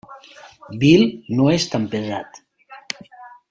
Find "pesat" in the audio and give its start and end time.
1.95-2.43